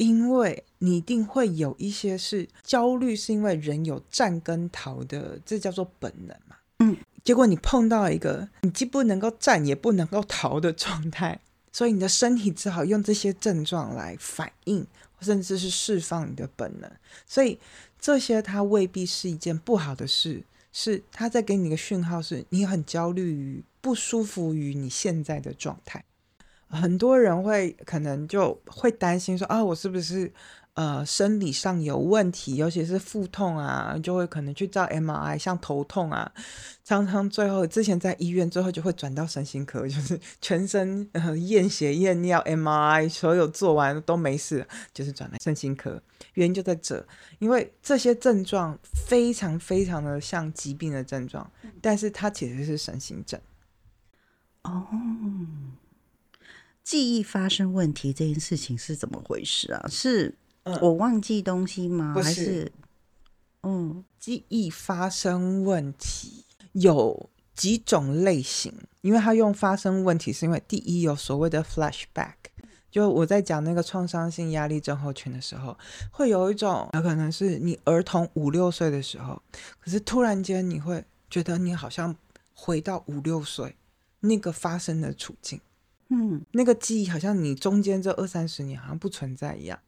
[0.00, 6.56] 因为你一定会有一些是焦虑，是因为人有战跟逃的，这叫做本能嘛。
[6.78, 11.38] 嗯，结果你碰到一个你既不能够战也不能够逃的状态，
[11.70, 14.86] 所以你的身体只好用这些症状来反应，
[15.20, 16.90] 甚至是释放你的本能。
[17.26, 17.58] 所以
[18.00, 26.02] 这些它未必是一件不好的事，是它在给你一个讯号，是你很焦虑于不舒服于你现在的状态。
[26.70, 30.32] 很多人会可能就会担心说啊，我是不是？
[30.74, 36.32] 呃，生理上有问题，尤其是腹痛啊，就会可能去照 MRI，像头痛啊，
[36.84, 41.06] 常常最后之前在医院，最后就会转到神经科， 就是全身
[41.48, 46.00] 验血验尿 MRI，所有做完都没事，就是转来神经科。
[46.34, 47.04] 原因就在这，
[47.40, 48.78] 因为这些症状
[49.08, 51.50] 非常非常的像疾病的症状，
[51.82, 53.38] 但是它其实是神经症。
[54.62, 54.86] 哦，
[56.90, 59.86] 记忆发生问题这件事情是怎么回事啊？
[59.88, 60.34] 是？
[60.80, 62.14] 我忘记东西吗？
[62.20, 62.72] 还是，
[63.62, 68.74] 嗯，记忆发生问题有几种类型？
[69.02, 72.34] 因为他用发生问题，是因为第一有所谓的 flashback，
[72.90, 75.78] 就我在讲那个创伤性压力症候群的时候，
[76.10, 79.40] 会有一种有可能是你儿童五六岁的时候，
[79.78, 82.16] 可是突然间你会觉得你好像
[82.52, 83.76] 回到五六岁
[84.18, 85.60] 那个发生的处境。
[86.10, 89.78] 嗯，那个记忆好像你中间这二三十年好像不存在一样。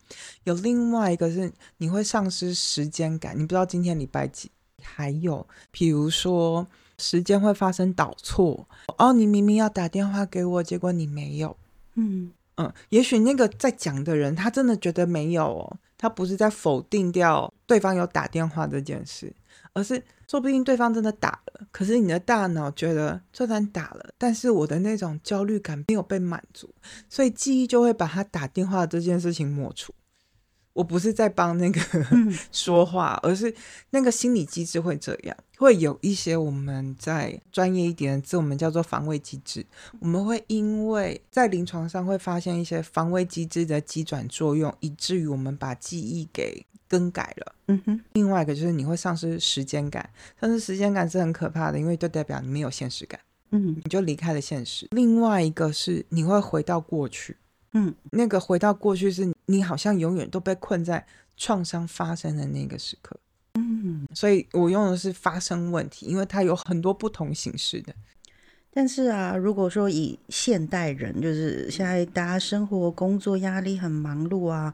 [0.44, 4.50] 有另外一个是你会丧失时间感，你不知道今天礼拜几。
[4.84, 6.66] 还有，比如说
[6.98, 8.66] 时间会发生倒错，
[8.98, 11.56] 哦，你明明要打电话给我，结果你没有。
[11.94, 19.32] 嗯嗯，也许那个在讲的人他真的觉得没有哦，他不是在否定掉对方有打电话这件事。
[19.74, 26.72] 而是说不定对方真的打了，可是你的大脑觉得就算打了，但是我的那种焦虑感没有被满足，
[27.08, 29.94] 所以记忆就会把他打电话这件事情抹除。
[30.72, 31.80] 我不是在帮那个
[32.50, 33.54] 说话，而是
[33.90, 39.64] 那个心理机制会这样，会有一些我们在专业一点的字，我们叫做防卫机制。
[40.00, 47.54] 我们会因为在临床上会发现一些防卫机制的机转作用，以至于我们把记忆给更改了。
[47.68, 48.00] 嗯哼。
[48.12, 50.08] 另外一个就是你会丧失时间感，
[50.40, 53.20] 丧失时间感是很可怕的，因为就代表你没有现实感。
[53.50, 54.88] 嗯，你就离开了现实。
[54.92, 57.36] 另外一个是你会回到过去。
[57.74, 61.04] 嗯，那个回到过去是你好像永远都被困在
[61.36, 63.16] 创伤发生的那个时刻。
[63.54, 67.92] 嗯，所以我用的是发生问题，因为它有很多不同形式的。
[68.74, 74.72] 但是啊，如果说以现代人，就是现在大家生活工作压力很忙碌啊，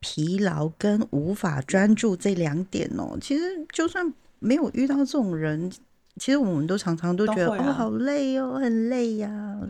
[0.00, 5.70] 疲劳跟无法专注这两点哦，其实就算没有遇到这种人，
[6.16, 9.60] 其实我们都常常都觉得哦，好累哦，很累呀。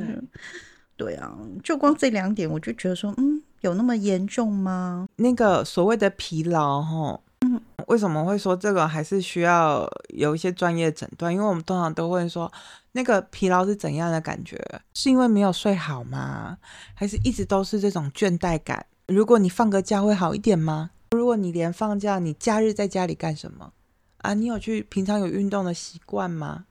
[0.96, 3.31] 对啊，就光这两点，我就觉得说，嗯，
[3.62, 5.08] 有那么严重吗？
[5.16, 11.32] 那个所谓的疲劳，哈，嗯，为什么会说这个还是需要有一些专业诊断？
[11.32, 12.52] 因为我们通常都会说，
[12.92, 14.60] 那个疲劳是怎样的感觉？
[14.94, 16.58] 是因为没有睡好吗？
[16.94, 18.84] 还是一直都是这种倦怠感？
[19.06, 20.90] 如果你放个假会好一点吗？
[21.12, 23.72] 如果你连放假，你假日在家里干什么？
[24.18, 26.64] 啊，你有去平常有运动的习惯吗？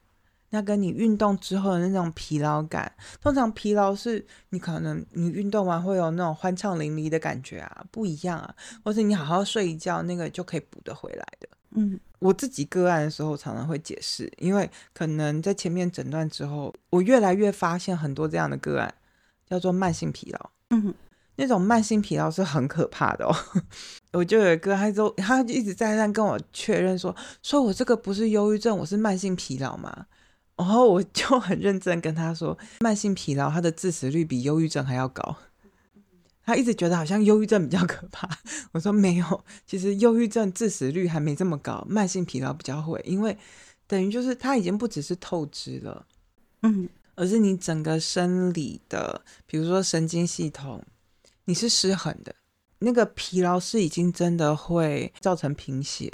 [0.51, 11.47] 那跟你运动之后的那种疲劳感，通常疲劳是你可能你运动完会有那种欢畅淋漓的感觉啊，不一样啊，或是你好好睡一觉，那个就可以补得回来的。
[11.71, 18.93] 嗯，我自己个案的时候常常会解释，因为可能在前面诊断之后，我越来越发现很多这样的个案
[19.49, 20.49] 叫做慢性疲劳。
[20.71, 20.93] 嗯，
[21.37, 23.33] 那种慢性疲劳是很可怕的哦。
[24.11, 30.07] 我就有一个，他说他就一直在那跟我确认说，说我这个不是忧郁症，我是慢性疲劳嘛。
[30.61, 35.35] 然后我就很认真跟他说，慢性疲劳它的致死率比忧郁症还要高。
[36.45, 38.29] 他一直觉得好像忧郁症比较可怕。
[38.71, 43.35] 我说没有，其实忧郁症致死率还没这么高，慢性疲劳比较会，因为
[43.87, 46.05] 等于就是它已经不只是透支了，
[46.61, 50.83] 嗯，而是你整个生理的，比如说神经系统，
[51.45, 52.35] 你是失衡的。
[52.77, 56.11] 那个疲劳是已经真的会造成贫血。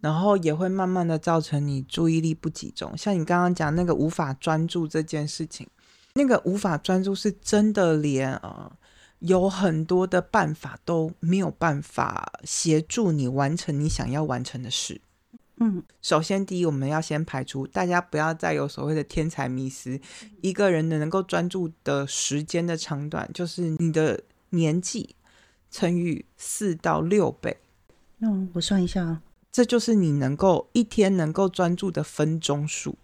[0.00, 5.66] 然后也会慢慢的造成你注意力不集中，像你刚刚讲那个无法专注这件事情，
[6.14, 8.70] 那个无法专注是真的连呃
[9.20, 15.00] 有很多的办法都没有办法协助你完成你想要完成的事。
[15.58, 19.98] 嗯，首先第一，我们要先排除大家不要再有所谓的天才迷思，
[20.42, 25.16] 一个人的能够专注的时间的长短就是你的年纪
[25.70, 27.56] 乘以四到六倍。
[28.18, 29.22] 那，我算一下啊。
[29.56, 32.94] 这就是你能够一天能够专注的分钟数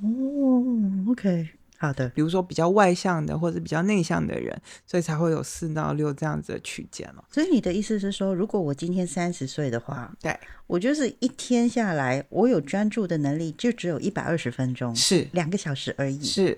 [0.00, 0.64] 哦。
[1.10, 2.08] OK，好的。
[2.08, 7.22] 比如说比较外向的或者比较内向的人，所以才会有四到六这样子的区间了。
[7.30, 10.34] 所以你的意思是说，如果我今天三十岁的话，对
[10.66, 16.24] 我就是一天下来，我有专注的能力就只有一百二十分钟，是两个小时而已。
[16.24, 16.56] 是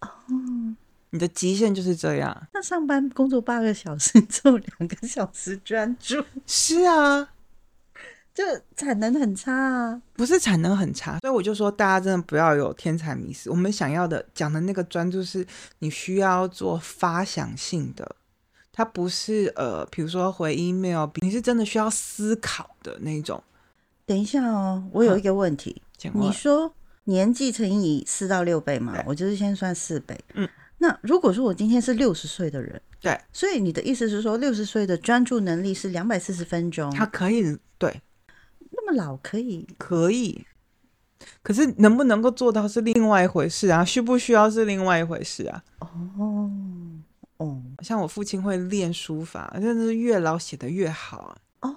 [0.00, 0.08] 哦，
[1.10, 2.48] 你的极限就是这样。
[2.52, 7.28] 那上班工作八个小时， 只有两个小时专注，是啊。
[8.34, 8.42] 就
[8.74, 13.50] 产能很差啊，不是产能很差，所以我就说大家真的不要有天才迷思。
[13.50, 15.46] 我们想要的讲的那个专注是，
[15.80, 18.16] 你需要做发想性的，
[18.72, 23.42] 它不是呃，比如说回 email，你是真的需要思考的那种。
[24.06, 25.82] 等一下哦，我有一个问题，
[26.14, 30.18] 你说年纪乘以四到六倍嘛，我就是先算四倍。
[30.32, 38.00] 嗯，那如果说我今天是六十岁的人，对，所以你的意思是说，六十岁的专注能力是两百四十分钟，他可以对。
[38.92, 40.46] 老可以可以，
[41.42, 45.62] 可是能不能够做到是另外一回事啊，需不需要是另外一回事啊。
[45.80, 46.50] 哦
[47.38, 51.36] 哦，像我父亲会练书法，真的是越老写的越好。
[51.60, 51.74] 哦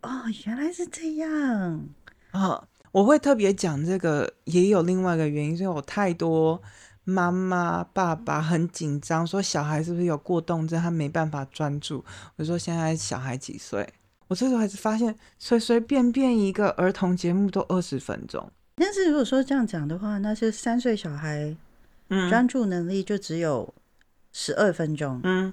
[0.00, 1.86] 哦，原来是这样
[2.30, 2.66] 啊！
[2.90, 6.60] 我会特别讲这个，也有另外一个原因，因为我太多
[7.04, 12.02] 妈妈爸爸很紧张，说小孩是不是有过动症，他没办法专注。
[12.36, 13.86] 我说现在小孩几岁？
[14.28, 18.50] 我这时候还是发现，随随便便一个儿童节目都二十分钟。
[18.76, 21.56] 但是如果说这样讲的话，那是三岁小孩，
[22.30, 23.74] 专注能力就只有
[24.32, 25.20] 十二分钟。
[25.24, 25.52] 嗯，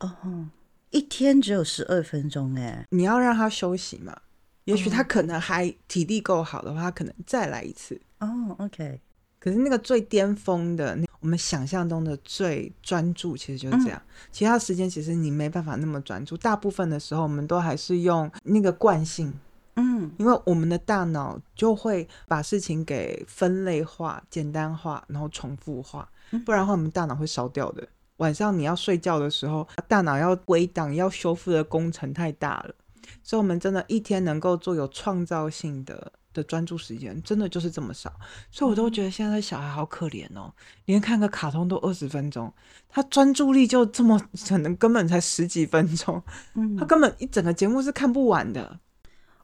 [0.00, 0.48] 哦，
[0.90, 2.86] 一天只有十二分钟哎。
[2.90, 4.16] 你要让他休息嘛？
[4.64, 7.98] 也许他可能还体力够好的话，他可能再来一次。
[8.20, 9.00] 哦，OK。
[9.40, 11.07] 可是那个最巅峰的那。
[11.20, 14.00] 我们想象中的最专注，其实就是这样。
[14.30, 16.36] 其他时间其实你没办法那么专注。
[16.36, 19.32] 大部分的时候，我们都还是用那个惯性，
[19.76, 26.08] 嗯，因为我们的大脑就会把事情给分类化、简单化，然后重复化。
[26.44, 27.86] 不然的话，我们大脑会烧掉的。
[28.18, 32.74] 晚上你要睡觉的时候，大脑要归档、要修复的工程太大了，
[33.22, 36.12] 所以我们真的一天能够做有创造性的。
[36.34, 38.12] 的专注时间真的就是这么少，
[38.50, 40.52] 所以我都觉得现在小孩好可怜哦，
[40.84, 42.52] 连看个卡通都二十分钟，
[42.88, 46.22] 他专注力就这么可能根本才十几分钟，
[46.54, 48.78] 嗯，他根本一整个节目是看不完的。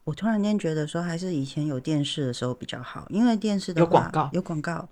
[0.05, 4.87] 我突然间觉得说，还是以前有电视的时候比较好，因为电视有广告，有广告，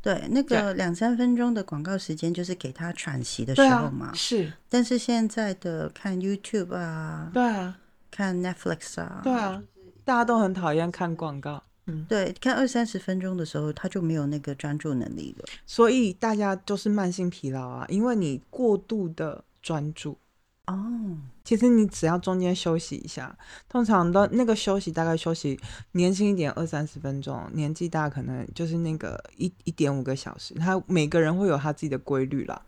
[0.00, 4.52] 对，那个两三分钟的广告时间就是给他喘息的时候嘛，是。
[4.68, 7.76] 但是现在的看 YouTube 啊，对啊，
[8.18, 9.62] 看 Netflix 啊，对啊。
[10.04, 15.44] 大家都很讨厌看广告，嗯，对，看二三十分钟的时候，他就没有那个专注能力了。
[15.64, 20.18] 所以大家就是慢性疲劳啊，因为你过度的专注
[20.66, 21.16] 哦。
[21.44, 25.56] 其实你只要中间休息一下，通常的那个休息大概休息
[25.92, 30.54] 年轻一点二三十分钟，年纪大可能就是那个一一点五个小时。
[30.54, 32.60] 他每个人会有他自己的规律啦，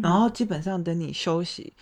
[0.00, 1.72] 然后基本上等你休息。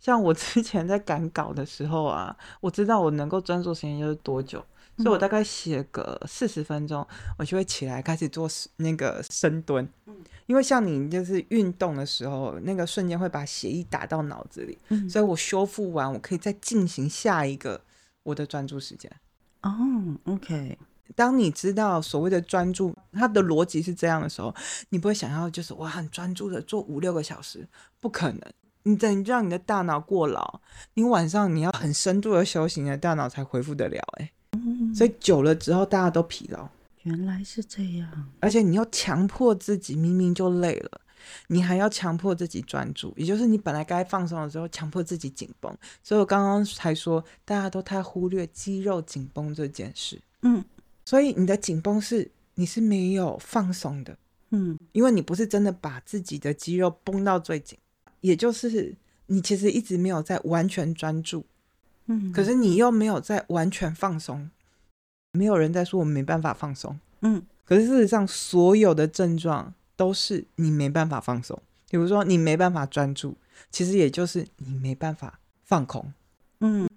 [0.00, 4.64] 像我之前在赶稿的时候啊，我知道我能够专注时间就是多久，
[4.96, 7.06] 所以我大概写个四十分钟，
[7.38, 9.86] 我就会起来开始做那个深蹲。
[10.46, 14.76] 因为像你就是运动的时候，那个瞬间会把血液打到脑子里，
[15.08, 17.80] 所以我修复完，我可以再进行下一个
[18.24, 19.12] 我的专注时间。
[19.62, 19.70] 哦
[20.24, 20.78] ，OK。
[21.14, 24.54] 当你知道所谓的专注，它的逻辑是这样的时候，
[24.88, 27.68] 你不会想要就是我很专注的做五六个小时，
[28.00, 28.40] 不可能。
[28.82, 30.60] 你等让你的大脑过劳，
[30.94, 34.02] 你晚上你要很深度的休息，你的大脑才恢复得了。
[34.18, 34.32] 哎，
[34.94, 36.68] 所以久了之后大家都疲劳。
[37.02, 41.00] 原来是这样，而且你要强迫自己，明明就累了，
[41.46, 45.74] 你还要强迫自己专注，也就是你本来该放松的时候，强迫自己紧绷。
[46.02, 50.20] 所以我刚刚才说，大家都太忽略肌肉紧绷这件事。
[50.42, 50.62] 嗯，
[51.06, 54.16] 所以你的紧绷是你是没有放松的。
[54.50, 57.78] 嗯，因为你不是真的把自己的肌肉绷到最紧。
[58.20, 58.94] 也就是
[59.26, 61.46] 你其实一直没有在完全专注，
[62.06, 64.50] 嗯，可是你又没有在完全放松，
[65.32, 73.36] 没有人在说我们没办法放松，嗯，可是事实上所有的症状都是你没办法放松，比如说你没办法专注，
[73.70, 76.12] 其实也就是你没办法放空，
[76.60, 76.88] 嗯，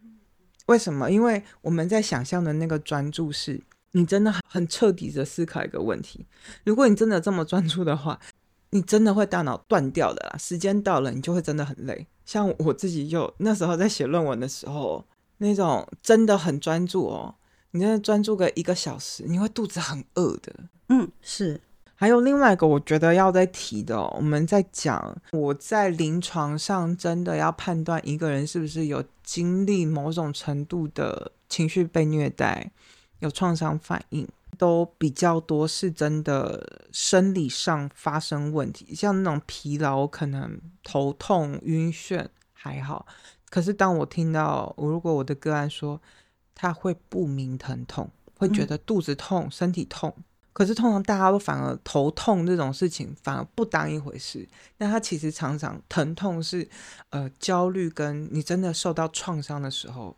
[0.65, 1.09] 为什么？
[1.09, 6.25] 因为我们在想象的那个专注是，你真的很很彻底的思考一个问题，
[6.63, 8.19] 如果你真的这么专注的话。
[8.73, 12.07] 你真的会大脑断掉的啦，时间到了，你就会真的很累。
[12.25, 15.05] 像我自己就那时候在写论文的时候，
[15.38, 17.36] 那种真的很专注哦，
[17.69, 20.51] 你真的专注个一个小时，你会肚子很饿的。
[20.89, 21.61] 嗯，是。
[21.93, 32.71] 还有另外一个，我觉得要再提的，我们在讲我在临床上真的要判断一个人是不是有经历某种程度的情绪被虐待，
[33.19, 34.28] 有创伤反应。
[34.58, 43.06] 都比较多是真的生理上发生问题，像那种疲劳、可能头痛、晕眩还好。
[43.49, 46.01] 可是当我听到，我如果我的个案说
[46.56, 50.16] 他会不明疼痛，会觉得肚子痛、身体痛，
[50.54, 54.47] 可是通常大家都反而头痛这种事情反而不当一回事。
[54.78, 56.68] 那他其实常常疼痛是
[57.10, 60.18] 呃焦虑跟你真的受到创伤的时候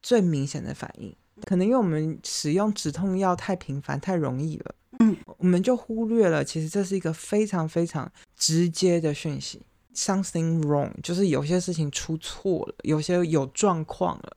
[0.00, 1.14] 最明显的反应。
[1.44, 9.62] 可能因为我们使用止痛药太频繁、太容易了，嗯，我们就忽略了，其实这是一个非常非常直接的讯息
[9.94, 14.36] ，something wrong，就是有些事情出错了，有些有状况了。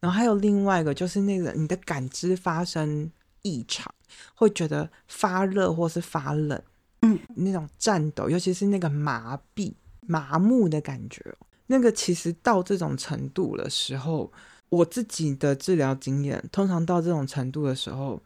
[0.00, 3.10] 然后还有另外一个，就是那个你的感知发生
[3.42, 3.92] 异常，
[4.34, 6.60] 会觉得发热或是发冷，
[7.02, 9.72] 嗯，那种颤抖，尤其是那个麻痹、
[10.02, 11.20] 麻木的感觉，
[11.66, 14.32] 那个其实到这种程度的时候。
[14.68, 18.22] 我自己的治疗经验，通常到这种程度的时候，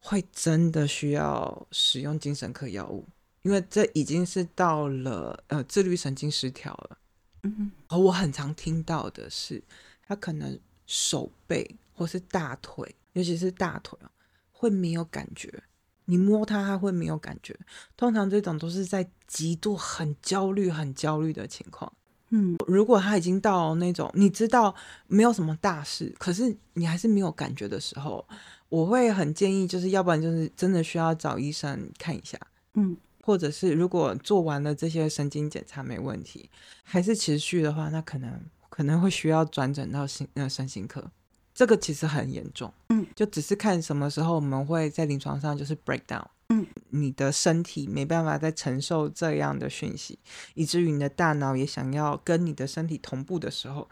[0.00, 3.06] 会真的需要使用精神科药物，
[3.42, 6.98] 因为这已经是到了呃自律神经失调了。
[7.44, 9.62] 嗯，而我很常听到的是，
[10.06, 14.10] 他可能手背或是大腿，尤其是大腿啊，
[14.52, 15.62] 会没有感觉，
[16.04, 17.58] 你摸它，它会没有感觉。
[17.96, 21.90] 通常这种都是在极度很焦虑、很焦虑的情况。
[22.30, 24.74] 嗯，如果他已经到那种你知道
[25.08, 28.24] 没有什么大事，可是你还是没有感觉的时候，
[28.68, 32.38] 我会很建议，就是要不然就是真的需要找医生看一下，
[32.74, 36.48] 嗯，或者是如果做完了这些神经检查没问题，
[36.84, 41.10] 还是持续的话，那可能可能会需要转诊到心呃身心科，
[41.52, 46.24] 这个其实很严重，嗯，就只是看什么时候我们会在临床上就是 break down。
[46.50, 50.18] 嗯，你的身体没办法再承受这样的讯息，
[50.54, 53.88] 以至于你的大脑也想要跟你的身体同步的时候，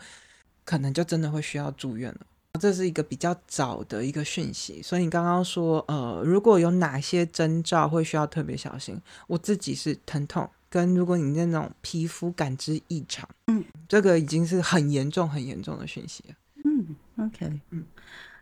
[0.65, 2.21] 可能就真的会需要住院了。
[2.61, 9.01] 这是一个比较早的一个讯息，所以你刚刚说，呃，如果有哪些征兆会需要特别小心？
[9.29, 16.35] 我自己是疼痛，跟如果你那种皮肤感知异常，嗯，这个已经是很严重、很严重的讯息了。
[16.65, 17.87] 嗯，OK，嗯。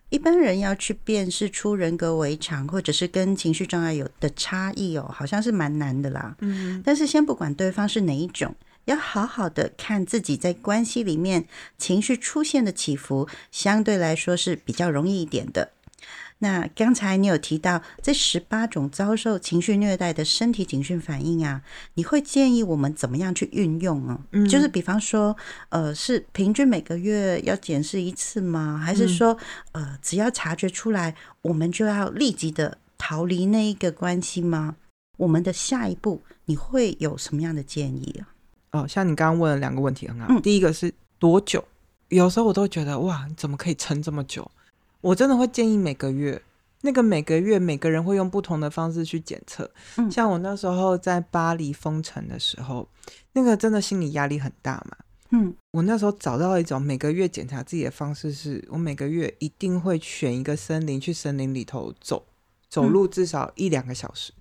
[0.08, 6.36] 一般人要去辨识出人格违常，或者是跟情绪障碍有的差异哦，好像是蛮难的啦。
[6.40, 8.54] 嗯，但是先不管对方是哪一种，
[8.84, 11.46] 要好好的看自己在关系里面
[11.76, 15.72] 情绪出现的起伏，相对来说是比较容易一点的。
[16.38, 21.62] 那刚才你有提到这十八种遭受情绪虐待的身体警讯反应啊，
[21.94, 24.20] 你会建议我们怎么样去运用呢？
[24.32, 25.34] 嗯，就是比方说，
[25.70, 28.76] 呃，是平均每个月要检视一次吗？
[28.76, 29.36] 还是说，
[29.72, 34.76] 呃，只要察觉出来，我们就要立即的逃离那一个关系吗？
[35.16, 38.28] 我们的下一步你会有什么样的建议啊？
[38.72, 41.64] 哦，像你刚刚问了两个问题很好，第一个是多久？
[42.08, 44.50] 有时候我都觉得哇，你怎么可以撑这么久？
[45.06, 46.42] 我真的会建议每个月，
[46.80, 49.70] 那个每个月每个人会用不同的方式去检测。
[49.98, 52.88] 嗯，像我那时候在巴黎封城的时候，
[53.32, 54.96] 那个真的心理压力很大嘛。
[55.30, 62.26] 嗯，我那时候找到一种每个月检查自己的方式，是我每个月一定会选一个森林去森林里头走，
[62.68, 64.32] 走路至少一两个小时。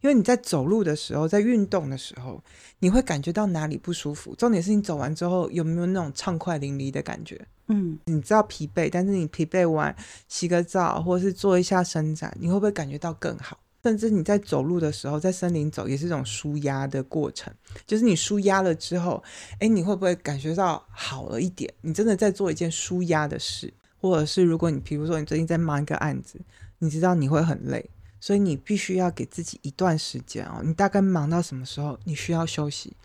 [0.00, 2.42] 因为你在走路的时候，在运动的时候，
[2.78, 4.34] 你会感觉到哪里不舒服？
[4.36, 7.40] 重点是你走完之后有没有那种畅快淋漓的感觉？
[7.68, 9.94] 嗯，你知道疲惫，但是你疲惫完
[10.28, 13.58] 洗个澡或者是做一下伸展，你会不会感觉到更好？
[13.82, 17.52] 甚至你在走路的时候，在森林走也是一种舒压的过程，
[17.86, 19.22] 就是你舒压了之后，
[19.60, 21.70] 哎，你会不会感觉到好了一点？
[21.82, 26.40] 你真的在做一件舒压的事，或者是如果你比如说你最近在忙一个案子，
[26.78, 27.90] 你知道你会很累。
[28.24, 32.96] 所以你必须要给自己一段时间哦，你大概忙到什么时候，你需要休息。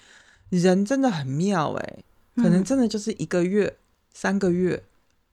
[0.50, 2.06] 人真的很妙诶，
[2.38, 3.76] 可能真的就是一个月、
[4.14, 4.82] 三个月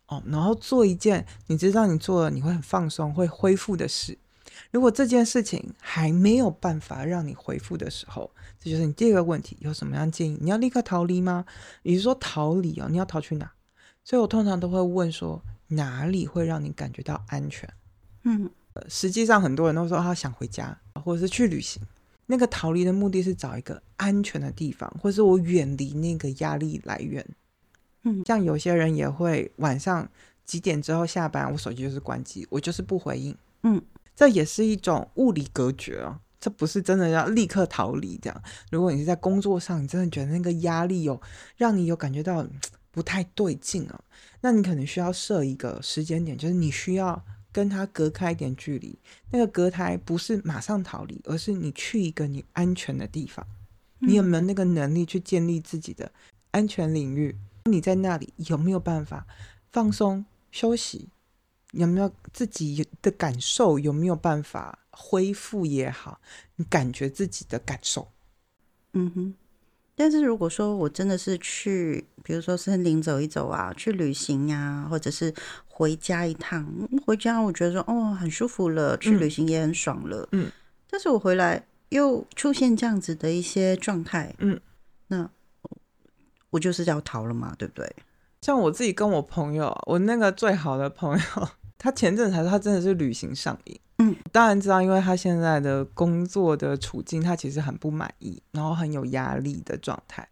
[0.08, 4.18] 哦，然后做一件你知道你做了你会很放松、会恢复的事。
[4.72, 8.28] 如果这件事情还没有办法让你恢复的时候，
[8.58, 9.56] 这就是你第二个问题。
[9.60, 10.36] 有什么样建议？
[10.40, 11.44] 你要立刻逃离吗？
[11.84, 12.88] 你是说逃离哦？
[12.90, 13.48] 你要逃去哪？
[14.02, 17.72] 所以我通常都会问说，哪里会让你感觉到安全？
[18.24, 18.50] 嗯。
[18.88, 21.82] 实际上，很多人都说他想回家，或者是去旅行。
[22.28, 27.24] 那个逃离的目的是找一个安全的地方，或是我远离那个压力来源。
[28.02, 30.08] 嗯，像有些人也会晚上
[30.44, 33.36] 几点之后下班，我手机就是关机，我就是不回应。
[33.62, 33.80] 嗯，
[34.16, 38.18] 这也是一种物理隔绝哦，这不是真的要立刻逃离。
[38.20, 41.22] 这样，如果你是在工作上，你真的觉得那个压力有
[41.56, 42.44] 让你有感觉到
[42.90, 44.00] 不太对劲啊，
[44.40, 47.24] 那你可能需要设一个时间点，就是你需要。
[47.56, 48.98] 跟他隔开一点距离，
[49.30, 53.46] 那个隔台不是马上逃离，而是你去一个你安全的地方。
[54.00, 56.12] 你有没有那个能力去建立自己的
[56.50, 57.34] 安全领域？
[57.64, 59.26] 你在那里有没有办法
[59.72, 61.08] 放松休息？
[61.72, 63.78] 有没有自己的感受？
[63.78, 66.20] 有没有办法恢复也好？
[66.56, 68.08] 你感觉自己的感受？
[68.92, 69.34] 嗯哼。
[69.98, 75.32] 但是如果说我真的是去，比如说森林走一走啊，去旅行呀，或者是
[75.76, 76.66] 回家一趟，
[77.04, 80.50] 回家我觉得说哦很舒服了，去旅行也很爽了，嗯，
[80.88, 84.58] 但是我回来又出现这样子的一些状态，嗯，
[85.08, 85.28] 那
[86.48, 87.94] 我就是要逃了嘛，对不对？
[88.40, 93.78] 像我自己跟我朋友，我那个最好的朋友， 他前阵才说他真的是旅行上瘾。
[93.98, 100.26] 嗯，当然知道，因为他现在的工作的处境，他其实很不满意，然后很有压力的状态。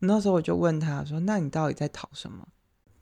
[0.00, 2.44] 那时候我就问他说：“那你到底在逃什么？”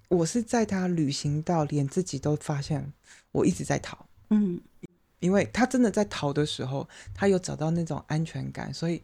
[0.08, 2.92] 我是在他旅行到连自己都发现
[3.32, 4.06] 我一直在逃。
[4.30, 4.60] 嗯，
[5.20, 9.02] 因为他真的在逃的时候，他有找到那种安全感，所以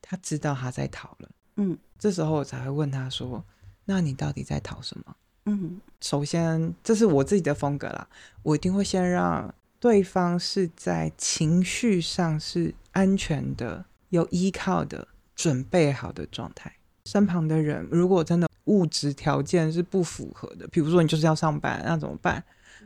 [0.00, 1.28] 他知道他在逃了。
[1.56, 3.44] 嗯，这时候我才会问他说
[3.86, 5.16] ：“那你到底在逃什么？”
[5.48, 8.08] 嗯，首先这是我自己的风格啦，
[8.42, 16.72] 我一定会先让对方是在情绪上是安全的、有依靠的、准备好的状态。
[17.04, 22.44] 身旁的人如果真的物质条件是不符合的，比如说你就是要上班，那怎么办？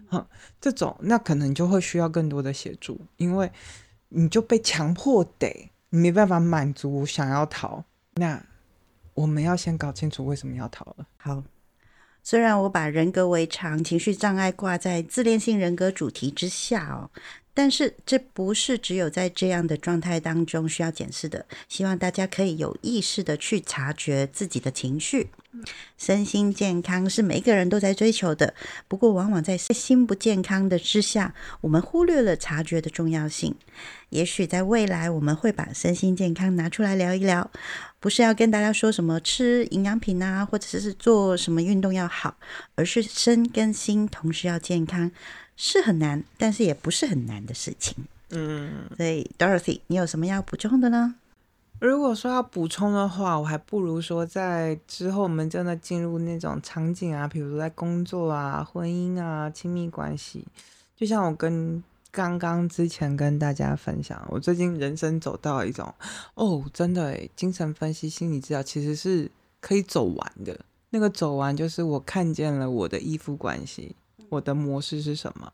[0.08, 0.26] 哈，
[0.60, 3.50] 这种那可能就会需要更多的协助，因为
[4.08, 7.84] 你就被强迫得，你没办法满足想要逃。
[8.14, 8.42] 那
[9.14, 11.06] 我们要先搞清楚为什么要逃了。
[11.18, 11.42] 好。
[12.22, 17.10] 虽然我把人格违常、情绪障碍挂在自恋性人格主题之下哦，
[17.54, 21.46] 但是这不是只有在这样的状态当中需要检视的。
[21.66, 25.30] 希望大家可以有意识的去察觉自己的情绪。
[25.98, 28.54] 身心健康是每一个人都在追求的，
[28.86, 33.54] 不过往往在心不健康的之下，我们忽略了察觉的重要性。
[34.10, 37.50] 也许在未来，我们会把身心健康拿出来聊一聊。
[37.98, 42.36] 不是要跟大家说什么吃营养品啊，或者是做什么运动要好，
[42.74, 45.10] 而是身跟心同时要健康，
[45.56, 47.94] 是很难，但是也不是很难的事情。
[48.30, 51.16] 嗯，所以 Dorothy，你有什么要补充的呢？
[51.80, 60.46] 如果说要补充的话，我还不如说在之后我们真的进入那种场景啊，比如说在工作啊、婚姻啊、亲密关系，
[60.96, 61.82] 就像我跟。
[62.12, 65.94] 刚刚之前跟大家分享，我最近人生走到一种
[66.34, 70.58] 哦，真的精神分析、心理治疗其实是可以走完的。
[70.88, 73.94] 那个走完就是我看见了我的依附关系，
[74.28, 75.52] 我的模式是什么。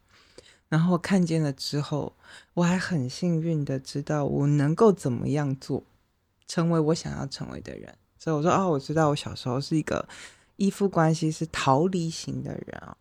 [0.71, 2.15] 然后看见了之后，
[2.55, 5.83] 我还很幸运的知道我能够怎么样做，
[6.47, 7.95] 成为我想要成为的人。
[8.19, 10.09] 所以我说哦，我知道我小时候是一个
[10.57, 12.97] 依附关系是逃离型的人啊，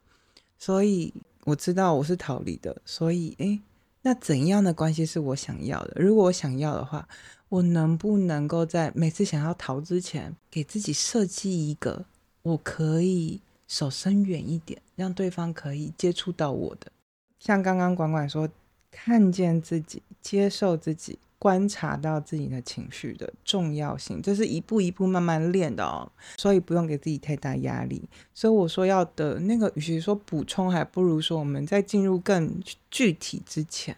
[0.57, 1.13] 所以。
[1.45, 3.61] 我知道我是逃离的，所以诶，
[4.01, 6.01] 那怎样的关系是我想要的？
[6.01, 7.07] 如果我想要的话，
[7.49, 12.03] 我能不能够在每次想要逃之前，给自己设计一个
[12.41, 16.91] 我可以手伸远一点，让对方可以接触到我的？
[17.37, 18.49] 像刚刚管管说，
[18.89, 21.19] 看见自己，接受自己。
[21.37, 28.01] 观察到自己的情绪的重要性，这是一步一步慢慢练的哦，所以不用给自己太大压力。
[28.33, 33.95] 所以我说要的那个，与其说补充，还不如说我们在进入更具体之前，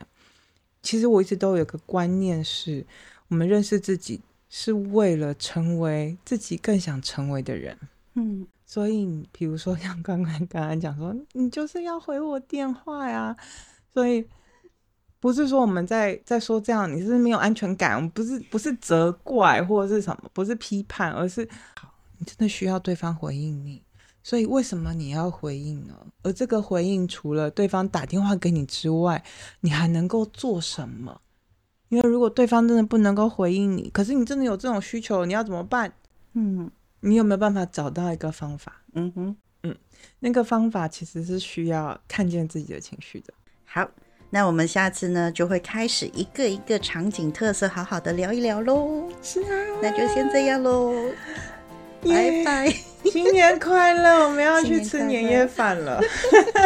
[0.81, 2.85] 其实我一直都有个观念是，
[3.29, 4.19] 我们认识自己
[4.49, 7.77] 是为了成为自己更想成为的人。
[8.15, 13.37] 嗯，所以比如说像刚 刚刚刚讲说，你就是要回我电话呀，
[13.93, 14.25] 所以。
[15.19, 23.81] 不是说我们在在说这样你是没有安全感，我们不是不是责怪或者是什么，不是批判，而是好，你真的需要对方回应你，
[24.21, 25.95] 所以为什么你要回应呢？
[26.21, 29.23] 而这个回应除了对方打电话给你之外，
[29.61, 31.19] 你还能够做什么？
[31.89, 35.91] 因为如果对方真的不能够回应你，可是你真的有这种需求，你要怎么办？
[36.33, 38.83] 嗯，你有没有办法找到一个方法？
[38.93, 39.75] 嗯哼，嗯，
[40.19, 43.33] 那个方法其实是需要看见自己的情绪的。
[43.65, 43.89] 好。
[44.29, 49.07] 那我们下次呢，就会开始一个一个场景特色，好好的聊一聊喽。
[49.23, 49.47] 是啊，
[49.81, 50.93] 那就先这样喽，
[52.01, 52.75] 拜拜，
[53.05, 54.25] 新年快乐！
[54.25, 56.01] 我们要去吃年夜饭了。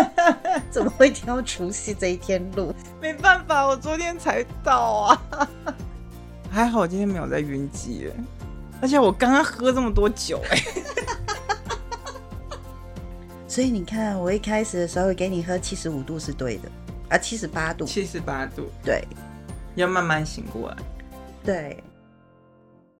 [0.71, 2.73] 怎么会挑除夕这一天录？
[2.99, 5.21] 没办法，我昨天才到啊。
[6.49, 8.09] 还好我今天没有在晕机，
[8.81, 10.57] 而且我刚刚喝这么多酒，哎。
[13.47, 16.71] 所以你看，我一开始的时候给你喝七十五度是对的。
[17.11, 19.05] 啊，七十八度，七十八度，对，
[19.75, 20.77] 要慢慢醒过来，
[21.43, 21.83] 对。